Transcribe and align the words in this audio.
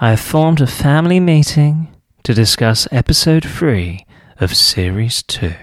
I 0.00 0.10
have 0.10 0.20
formed 0.20 0.60
a 0.60 0.66
family 0.66 1.20
meeting 1.20 1.94
to 2.24 2.34
discuss 2.34 2.88
episode 2.90 3.44
3 3.44 4.04
of 4.40 4.56
series 4.56 5.22
2. 5.22 5.54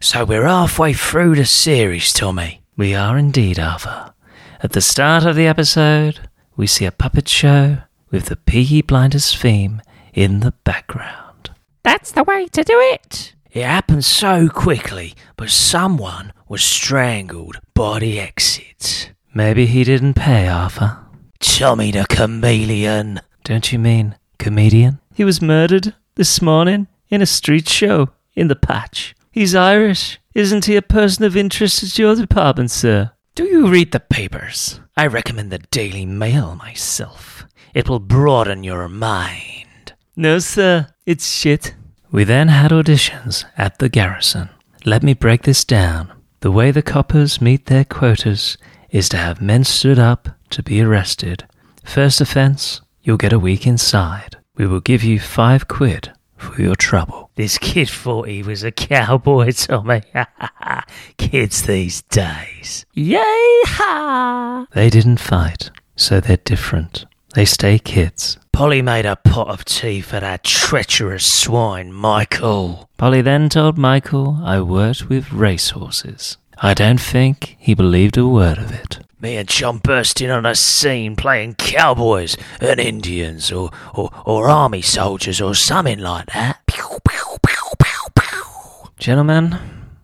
So 0.00 0.24
we're 0.24 0.46
halfway 0.46 0.92
through 0.92 1.34
the 1.34 1.44
series, 1.44 2.12
Tommy. 2.12 2.62
We 2.76 2.94
are 2.94 3.18
indeed, 3.18 3.58
Arthur. 3.58 4.14
At 4.62 4.70
the 4.70 4.80
start 4.80 5.24
of 5.24 5.34
the 5.34 5.48
episode, 5.48 6.28
we 6.56 6.68
see 6.68 6.84
a 6.84 6.92
puppet 6.92 7.28
show 7.28 7.78
with 8.08 8.26
the 8.26 8.36
Peaky 8.36 8.82
Blinders 8.82 9.34
theme 9.34 9.82
in 10.14 10.40
the 10.40 10.52
background. 10.62 11.50
That's 11.82 12.12
the 12.12 12.22
way 12.22 12.46
to 12.52 12.62
do 12.62 12.78
it. 12.78 13.34
It 13.50 13.64
happened 13.64 14.04
so 14.04 14.48
quickly, 14.48 15.14
but 15.36 15.50
someone 15.50 16.32
was 16.48 16.62
strangled 16.62 17.58
by 17.74 17.98
the 17.98 18.20
exit. 18.20 19.12
Maybe 19.34 19.66
he 19.66 19.82
didn't 19.82 20.14
pay, 20.14 20.46
Arthur. 20.46 20.98
Tommy 21.40 21.90
the 21.90 22.06
chameleon. 22.08 23.20
Don't 23.44 23.72
you 23.72 23.78
mean 23.78 24.16
comedian? 24.38 25.00
He 25.14 25.24
was 25.24 25.42
murdered 25.42 25.94
this 26.14 26.40
morning 26.40 26.86
in 27.08 27.22
a 27.22 27.26
street 27.26 27.68
show 27.68 28.10
in 28.34 28.48
the 28.48 28.56
patch. 28.56 29.14
He's 29.30 29.54
Irish. 29.54 30.20
Isn't 30.34 30.66
he 30.66 30.76
a 30.76 30.82
person 30.82 31.24
of 31.24 31.36
interest 31.36 31.82
at 31.82 31.98
your 31.98 32.14
department, 32.14 32.70
sir? 32.70 33.12
Do 33.34 33.44
you 33.44 33.68
read 33.68 33.92
the 33.92 34.00
papers? 34.00 34.80
I 34.96 35.06
recommend 35.06 35.50
the 35.50 35.58
Daily 35.58 36.06
Mail 36.06 36.54
myself. 36.54 37.46
It 37.74 37.88
will 37.88 37.98
broaden 37.98 38.62
your 38.62 38.88
mind. 38.88 39.94
No, 40.16 40.38
sir. 40.38 40.88
It's 41.06 41.32
shit. 41.32 41.74
We 42.10 42.24
then 42.24 42.48
had 42.48 42.70
auditions 42.70 43.44
at 43.56 43.78
the 43.78 43.88
garrison. 43.88 44.50
Let 44.84 45.02
me 45.02 45.14
break 45.14 45.42
this 45.42 45.64
down. 45.64 46.12
The 46.40 46.50
way 46.50 46.70
the 46.70 46.82
coppers 46.82 47.40
meet 47.40 47.66
their 47.66 47.84
quotas 47.84 48.58
is 48.90 49.08
to 49.08 49.16
have 49.16 49.40
men 49.40 49.64
stood 49.64 49.98
up 49.98 50.28
to 50.50 50.62
be 50.62 50.82
arrested. 50.82 51.46
First 51.84 52.20
offense, 52.20 52.82
you'll 53.02 53.16
get 53.16 53.32
a 53.32 53.38
week 53.38 53.66
inside. 53.66 54.36
We 54.56 54.66
will 54.66 54.80
give 54.80 55.02
you 55.02 55.18
five 55.18 55.68
quid 55.68 56.12
for 56.36 56.60
your 56.60 56.76
trouble. 56.76 57.30
This 57.36 57.58
kid 57.58 57.88
thought 57.88 58.28
he 58.28 58.42
was 58.42 58.62
a 58.64 58.72
cowboy, 58.72 59.52
Tommy. 59.56 60.02
Kids 61.16 61.62
these 61.62 62.02
days. 62.02 62.84
Yay-ha! 62.94 64.66
They 64.72 64.90
didn't 64.90 65.20
fight, 65.20 65.70
so 65.96 66.20
they're 66.20 66.36
different. 66.38 67.06
They 67.34 67.44
stay 67.46 67.78
kids. 67.78 68.38
Polly 68.52 68.82
made 68.82 69.06
a 69.06 69.16
pot 69.16 69.48
of 69.48 69.64
tea 69.64 70.02
for 70.02 70.20
that 70.20 70.44
treacherous 70.44 71.24
swine, 71.24 71.92
Michael. 71.92 72.90
Polly 72.98 73.22
then 73.22 73.48
told 73.48 73.78
Michael 73.78 74.38
I 74.44 74.60
worked 74.60 75.08
with 75.08 75.32
racehorses. 75.32 76.36
I 76.58 76.74
don't 76.74 77.00
think 77.00 77.56
he 77.58 77.74
believed 77.74 78.18
a 78.18 78.28
word 78.28 78.58
of 78.58 78.70
it. 78.70 78.98
Me 79.22 79.36
and 79.36 79.48
John 79.48 79.78
burst 79.78 80.20
in 80.20 80.30
on 80.30 80.44
a 80.44 80.56
scene 80.56 81.14
playing 81.14 81.54
cowboys 81.54 82.36
and 82.60 82.80
Indians 82.80 83.52
or, 83.52 83.70
or, 83.94 84.10
or 84.26 84.50
army 84.50 84.82
soldiers 84.82 85.40
or 85.40 85.54
something 85.54 86.00
like 86.00 86.26
that. 86.32 86.58
Pew, 86.66 86.98
pew, 87.08 87.36
pew. 87.46 88.90
Gentlemen, 88.98 89.60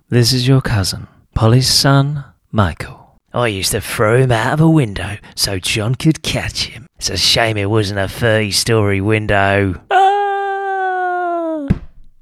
this 0.09 0.33
is 0.33 0.47
your 0.47 0.61
cousin, 0.61 1.09
Polly's 1.35 1.69
son, 1.69 2.27
Michael. 2.53 3.19
I 3.35 3.49
used 3.49 3.73
to 3.73 3.81
throw 3.81 4.19
him 4.19 4.31
out 4.31 4.53
of 4.53 4.61
a 4.61 4.71
window 4.71 5.17
so 5.35 5.59
John 5.59 5.97
could 5.97 6.23
catch 6.23 6.67
him. 6.67 6.87
It's 6.97 7.11
a 7.11 7.17
shame 7.17 7.57
it 7.57 7.71
wasn't 7.71 7.99
a 7.99 8.07
30 8.07 8.53
story 8.53 9.01
window. 9.01 9.83
Ah! 9.91 11.67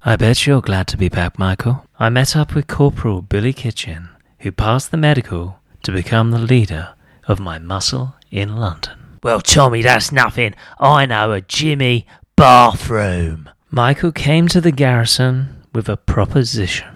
I 0.03 0.17
bet 0.17 0.47
you're 0.47 0.63
glad 0.63 0.87
to 0.89 0.97
be 0.97 1.11
back, 1.11 1.39
Michael. 1.39 1.85
I 1.99 2.09
met 2.09 2.35
up 2.35 2.55
with 2.55 2.69
Corporal 2.69 3.21
Billy 3.21 3.53
Kitchen, 3.53 4.09
who 4.39 4.51
passed 4.51 4.91
the 4.91 4.97
medical 4.97 5.59
to 5.87 5.93
become 5.93 6.33
the 6.33 6.39
leader 6.41 6.95
of 7.29 7.39
my 7.39 7.61
muscle 7.61 8.17
in 8.33 8.57
London. 8.57 9.19
Well, 9.23 9.41
Tommy, 9.41 9.83
that's 9.83 10.11
nothing. 10.11 10.57
I 10.81 11.07
know 11.07 11.31
a 11.31 11.41
Jimmy 11.41 12.09
bathroom. 12.35 13.49
Michael 13.71 14.11
came 14.11 14.49
to 14.49 14.61
the 14.61 14.73
garrison 14.73 15.63
with 15.73 15.89
a 15.89 15.97
proposition. 15.97 16.89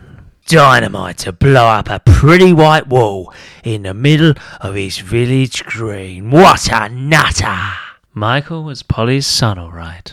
Dynamite 0.46 1.18
to 1.18 1.30
blow 1.30 1.66
up 1.66 1.88
a 1.88 2.00
pretty 2.00 2.52
white 2.52 2.88
wall 2.88 3.32
in 3.62 3.82
the 3.82 3.94
middle 3.94 4.34
of 4.60 4.74
his 4.74 4.98
village 4.98 5.62
green. 5.66 6.32
What 6.32 6.68
a 6.72 6.88
nutter! 6.88 7.74
Michael 8.12 8.64
was 8.64 8.82
Polly's 8.82 9.28
son, 9.28 9.56
all 9.56 9.70
right. 9.70 10.12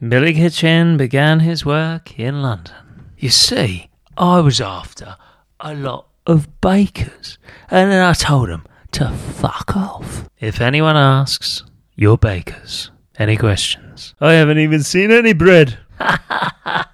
Billy 0.00 0.32
Kitchen 0.32 0.96
began 0.96 1.40
his 1.40 1.66
work 1.66 2.18
in 2.18 2.40
London. 2.40 2.74
You 3.18 3.28
see, 3.28 3.90
I 4.16 4.40
was 4.40 4.62
after 4.62 5.18
a 5.60 5.74
lot 5.74 6.06
of 6.26 6.60
bakers, 6.60 7.38
and 7.70 7.90
then 7.90 8.04
I 8.04 8.12
told 8.12 8.48
them 8.48 8.64
to 8.92 9.10
fuck 9.10 9.76
off. 9.76 10.28
If 10.38 10.60
anyone 10.60 10.96
asks, 10.96 11.64
you're 11.96 12.18
bakers. 12.18 12.90
Any 13.18 13.36
questions? 13.36 14.14
I 14.20 14.32
haven't 14.32 14.58
even 14.58 14.82
seen 14.82 15.10
any 15.10 15.32
bread. 15.32 15.78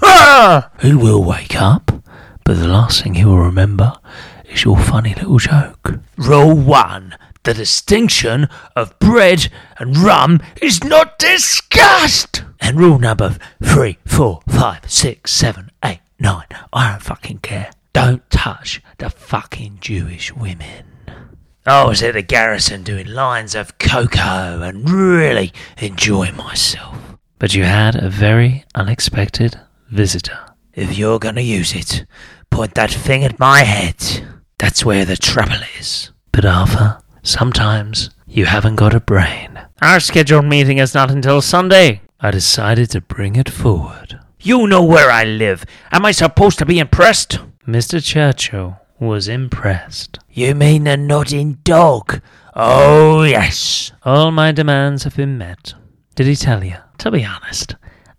Ah! 0.00 0.70
He 0.80 0.94
will 0.94 1.24
wake 1.24 1.60
up, 1.60 1.90
but 2.44 2.54
the 2.58 2.68
last 2.68 3.02
thing 3.02 3.14
he 3.14 3.24
will 3.24 3.38
remember 3.38 3.94
is 4.48 4.64
your 4.64 4.78
funny 4.78 5.14
little 5.14 5.38
joke. 5.38 5.98
Rule 6.16 6.54
one 6.54 7.16
the 7.44 7.54
distinction 7.54 8.46
of 8.76 8.98
bread 8.98 9.48
and 9.78 9.96
rum 9.96 10.40
is 10.60 10.84
not 10.84 11.18
discussed. 11.18 12.44
And 12.60 12.78
rule 12.78 12.98
number 12.98 13.38
three, 13.62 13.96
four, 14.04 14.40
five, 14.48 14.90
six, 14.90 15.32
seven, 15.32 15.70
eight, 15.82 16.00
nine. 16.18 16.46
I 16.72 16.90
don't 16.90 17.02
fucking 17.02 17.38
care. 17.38 17.70
Don't 17.92 18.28
touch 18.30 18.82
the 18.98 19.10
fucking 19.10 19.78
Jewish 19.80 20.34
women. 20.34 20.84
Oh, 21.66 21.84
I 21.84 21.88
was 21.88 22.02
at 22.02 22.14
the 22.14 22.22
garrison 22.22 22.82
doing 22.82 23.06
lines 23.06 23.54
of 23.54 23.78
cocoa 23.78 24.62
and 24.62 24.88
really 24.88 25.52
enjoying 25.78 26.36
myself. 26.36 26.96
But 27.38 27.54
you 27.54 27.64
had 27.64 27.94
a 27.94 28.08
very 28.08 28.64
unexpected 28.74 29.60
visitor. 29.90 30.38
If 30.72 30.96
you're 30.96 31.18
gonna 31.18 31.40
use 31.42 31.74
it, 31.74 32.06
point 32.50 32.74
that 32.74 32.90
thing 32.90 33.24
at 33.24 33.38
my 33.38 33.60
head. 33.60 34.26
That's 34.58 34.84
where 34.84 35.04
the 35.04 35.16
trouble 35.16 35.60
is. 35.78 36.10
But 36.32 36.44
Arthur, 36.44 37.00
sometimes 37.22 38.10
you 38.26 38.46
haven't 38.46 38.76
got 38.76 38.94
a 38.94 39.00
brain. 39.00 39.60
Our 39.82 40.00
scheduled 40.00 40.46
meeting 40.46 40.78
is 40.78 40.94
not 40.94 41.10
until 41.10 41.40
Sunday. 41.40 42.00
I 42.20 42.30
decided 42.30 42.90
to 42.90 43.00
bring 43.00 43.36
it 43.36 43.48
forward. 43.50 44.18
You 44.40 44.68
know 44.68 44.84
where 44.84 45.10
I 45.10 45.24
live. 45.24 45.64
Am 45.90 46.04
I 46.06 46.12
supposed 46.12 46.58
to 46.58 46.66
be 46.66 46.78
impressed? 46.78 47.40
Mr. 47.66 48.02
Churchill 48.02 48.78
was 49.00 49.26
impressed. 49.26 50.18
You 50.30 50.54
mean 50.54 50.84
the 50.84 50.96
nodding 50.96 51.54
dog? 51.64 52.20
Oh, 52.54 53.22
yes. 53.24 53.92
All 54.04 54.30
my 54.30 54.52
demands 54.52 55.04
have 55.04 55.16
been 55.16 55.38
met. 55.38 55.74
Did 56.14 56.26
he 56.26 56.36
tell 56.36 56.62
you? 56.64 56.76
To 56.98 57.10
be 57.10 57.24
honest, 57.24 57.74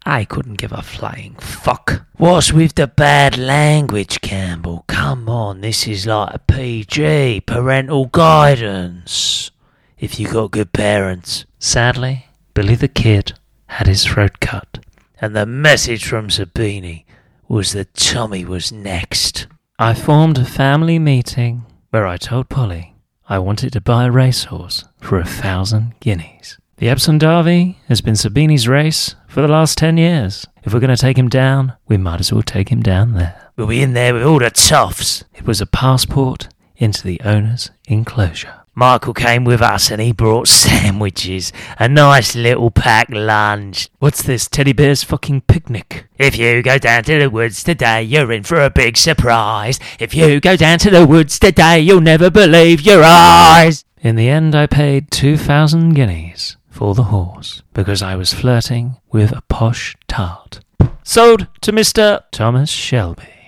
I 0.06 0.26
couldn't 0.26 0.58
give 0.58 0.72
a 0.72 0.82
flying 0.82 1.36
fuck. 1.36 2.06
What's 2.18 2.52
with 2.54 2.76
the 2.76 2.88
bad 2.88 3.38
language, 3.38 4.22
Campbell? 4.22 4.86
Come 4.88 5.30
on, 5.30 5.62
this 5.62 5.88
is 5.88 6.06
like 6.06 6.34
a 6.34 6.40
PG, 6.40 7.42
parental 7.42 8.06
guidance. 8.06 9.52
If 9.98 10.20
you 10.20 10.30
got 10.30 10.52
good 10.52 10.72
parents. 10.74 11.46
Sadly, 11.60 12.28
Billy 12.54 12.76
the 12.76 12.88
Kid 12.88 13.34
had 13.68 13.88
his 13.88 14.06
throat 14.06 14.40
cut. 14.40 14.80
And 15.22 15.36
the 15.36 15.46
message 15.46 16.06
from 16.06 16.30
Sabini 16.30 17.06
was 17.48 17.74
that 17.74 17.94
Tommy 17.94 18.46
was 18.46 18.72
next. 18.72 19.48
I 19.78 19.94
formed 19.94 20.38
a 20.38 20.46
family 20.46 21.00
meeting 21.00 21.66
where 21.90 22.08
I 22.08 22.18
told 22.18 22.48
Polly 22.48 22.96
I 23.28 23.40
wanted 23.40 23.74
to 23.74 23.82
buy 23.82 24.06
a 24.06 24.12
racehorse 24.12 24.86
for 25.02 25.20
a 25.20 25.26
thousand 25.26 25.96
guineas. 26.00 26.58
The 26.78 26.88
Epsom 26.90 27.18
Derby 27.18 27.78
has 27.90 28.00
been 28.00 28.14
Sabini's 28.14 28.68
race 28.68 29.16
for 29.28 29.42
the 29.42 29.48
last 29.50 29.78
ten 29.78 29.98
years. 29.98 30.48
If 30.64 30.74
we're 30.74 30.80
going 30.80 30.96
to 30.96 31.02
take 31.02 31.18
him 31.18 31.28
down, 31.28 31.74
we 31.88 31.98
might 31.98 32.22
as 32.22 32.32
well 32.32 32.42
take 32.42 32.70
him 32.70 32.82
down 32.82 33.14
there. 33.14 33.52
We'll 33.58 33.68
be 33.68 33.82
in 33.82 33.94
there 33.94 34.14
with 34.14 34.24
all 34.24 34.40
the 34.40 34.50
toffs. 34.50 35.26
It 35.34 35.46
was 35.46 35.60
a 35.60 35.66
passport 35.66 36.48
into 36.78 37.04
the 37.04 37.20
owner's 37.26 37.72
enclosure. 37.88 38.59
Michael 38.80 39.14
came 39.14 39.44
with 39.44 39.62
us 39.62 39.92
and 39.92 40.02
he 40.02 40.14
brought 40.14 40.48
sandwiches, 40.48 41.52
a 41.78 41.90
nice 41.90 42.34
little 42.34 42.72
packed 42.72 43.12
lunch. 43.12 43.90
What's 44.00 44.24
this, 44.24 44.48
teddy 44.48 44.72
bear's 44.72 45.04
fucking 45.04 45.42
picnic? 45.42 46.08
If 46.18 46.38
you 46.38 46.64
go 46.64 46.78
down 46.78 47.04
to 47.04 47.20
the 47.20 47.30
woods 47.30 47.62
today, 47.62 48.02
you're 48.04 48.32
in 48.32 48.44
for 48.44 48.62
a 48.62 48.70
big 48.70 48.96
surprise. 48.96 49.82
If 50.00 50.16
you 50.16 50.40
go 50.40 50.56
down 50.56 50.80
to 50.80 50.90
the 50.90 51.06
woods 51.06 51.40
today, 51.40 51.82
you'll 51.82 52.00
never 52.00 52.30
believe 52.30 52.80
your 52.80 53.04
eyes. 53.04 53.84
In 54.00 54.16
the 54.16 54.30
end, 54.30 54.56
I 54.56 54.66
paid 54.66 55.12
2,000 55.12 55.94
guineas 55.94 56.56
for 56.70 56.96
the 56.96 57.12
horse 57.12 57.62
because 57.74 58.02
I 58.02 58.16
was 58.16 58.34
flirting 58.34 58.96
with 59.12 59.34
a 59.34 59.42
posh 59.50 59.98
tart. 60.08 60.62
Sold 61.04 61.48
to 61.64 61.74
Mr. 61.74 62.22
Thomas 62.32 62.70
Shelby. 62.70 63.39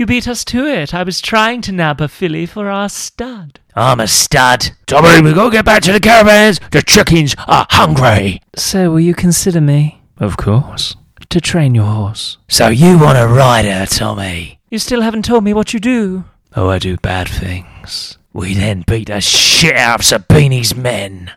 You 0.00 0.06
beat 0.06 0.26
us 0.26 0.46
to 0.46 0.64
it. 0.64 0.94
I 0.94 1.02
was 1.02 1.20
trying 1.20 1.60
to 1.60 1.72
nab 1.72 2.00
a 2.00 2.08
filly 2.08 2.46
for 2.46 2.70
our 2.70 2.88
stud. 2.88 3.60
I'm 3.76 4.00
a 4.00 4.08
stud. 4.08 4.70
Tommy, 4.86 5.20
we 5.20 5.34
gotta 5.34 5.50
get 5.50 5.66
back 5.66 5.82
to 5.82 5.92
the 5.92 6.00
caravans. 6.00 6.58
The 6.70 6.80
chickens 6.80 7.34
are 7.46 7.66
hungry. 7.68 8.40
So, 8.56 8.92
will 8.92 9.00
you 9.00 9.12
consider 9.14 9.60
me? 9.60 10.00
Of 10.16 10.38
course. 10.38 10.96
To 11.28 11.38
train 11.38 11.74
your 11.74 11.84
horse. 11.84 12.38
So 12.48 12.68
you 12.68 12.98
want 12.98 13.18
a 13.18 13.26
rider, 13.26 13.84
Tommy? 13.84 14.58
You 14.70 14.78
still 14.78 15.02
haven't 15.02 15.26
told 15.26 15.44
me 15.44 15.52
what 15.52 15.74
you 15.74 15.80
do. 15.80 16.24
Oh, 16.56 16.70
I 16.70 16.78
do 16.78 16.96
bad 16.96 17.28
things. 17.28 18.16
We 18.32 18.54
then 18.54 18.84
beat 18.86 19.08
the 19.08 19.20
shit 19.20 19.76
out 19.76 20.00
of 20.00 20.06
Sabini's 20.06 20.74
men. 20.74 21.30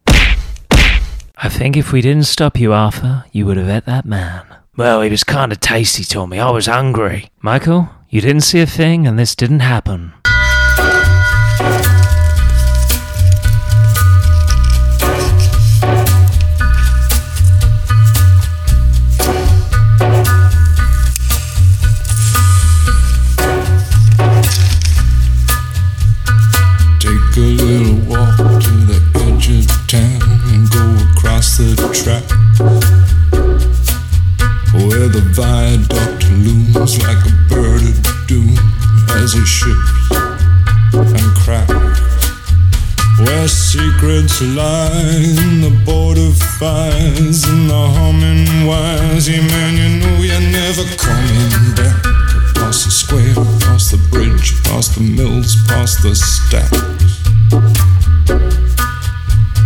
I 0.72 1.50
think 1.50 1.76
if 1.76 1.92
we 1.92 2.00
didn't 2.00 2.28
stop 2.28 2.58
you, 2.58 2.72
Arthur, 2.72 3.26
you 3.34 3.46
would 3.46 3.58
have 3.58 3.68
ate 3.68 3.86
that 3.88 4.06
man. 4.06 4.46
Well, 4.78 5.02
he 5.02 5.10
was 5.10 5.26
kind 5.26 5.52
of 5.52 5.60
tasty, 5.60 6.06
Tommy. 6.06 6.40
I 6.40 6.50
was 6.50 6.68
hungry. 6.68 7.30
Michael, 7.42 7.90
you 8.14 8.22
didn't 8.22 8.42
see 8.42 8.60
a 8.60 8.68
thing, 8.68 9.08
and 9.08 9.18
this 9.18 9.36
didn't 9.36 9.62
happen. 9.62 10.14
Lie 44.48 45.24
the 45.62 45.72
border 45.86 46.32
fires 46.60 47.44
and 47.46 47.70
the 47.70 47.84
humming 47.96 48.68
wires. 48.68 49.30
Yeah, 49.30 49.42
man, 49.42 49.78
you 49.78 49.90
know 50.00 50.18
you're 50.22 50.48
never 50.52 50.84
coming 50.98 51.76
back. 51.76 52.04
Past 52.56 52.86
the 52.86 52.92
square, 52.92 53.36
past 53.62 53.92
the 53.92 54.00
bridge, 54.12 54.62
past 54.64 54.96
the 54.96 55.02
mills, 55.02 55.56
past 55.68 56.04
the 56.04 56.16
stacks. 56.16 56.78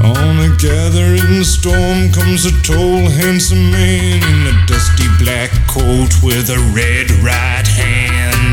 On 0.03 0.39
a 0.39 0.55
gathering 0.57 1.43
storm 1.43 2.11
comes 2.11 2.45
a 2.45 2.53
tall, 2.61 3.09
handsome 3.09 3.71
man 3.71 4.21
in 4.21 4.53
a 4.53 4.65
dusty 4.67 5.07
black 5.17 5.51
coat 5.67 6.11
with 6.21 6.49
a 6.49 6.59
red 6.75 7.09
right 7.23 7.67
hand. 7.67 8.46